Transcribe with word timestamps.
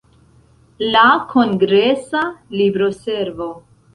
La 0.95 1.03
kongresa 1.33 2.23
libroservo. 2.61 3.51